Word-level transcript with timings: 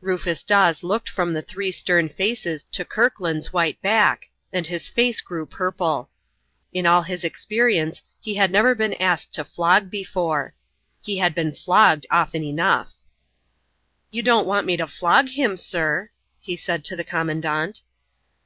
Rufus 0.00 0.42
Dawes 0.42 0.82
looked 0.82 1.10
from 1.10 1.34
the 1.34 1.42
three 1.42 1.70
stern 1.70 2.08
faces 2.08 2.64
to 2.72 2.86
Kirkland's 2.86 3.52
white 3.52 3.82
back, 3.82 4.30
and 4.50 4.66
his 4.66 4.88
face 4.88 5.20
grew 5.20 5.44
purple. 5.44 6.08
In 6.72 6.86
all 6.86 7.02
his 7.02 7.22
experience 7.22 8.02
he 8.18 8.36
had 8.36 8.50
never 8.50 8.74
been 8.74 8.94
asked 8.94 9.34
to 9.34 9.44
flog 9.44 9.90
before. 9.90 10.54
He 11.02 11.18
had 11.18 11.34
been 11.34 11.52
flogged 11.54 12.06
often 12.10 12.42
enough. 12.42 12.94
"You 14.10 14.22
don't 14.22 14.46
want 14.46 14.66
me 14.66 14.78
to 14.78 14.86
flog 14.86 15.28
him, 15.28 15.58
sir?" 15.58 16.08
he 16.40 16.56
said 16.56 16.82
to 16.86 16.96
the 16.96 17.04
Commandant. 17.04 17.82